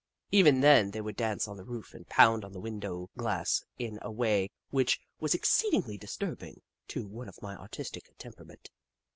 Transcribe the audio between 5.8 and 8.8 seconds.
disturbing to one of my artistic temperament.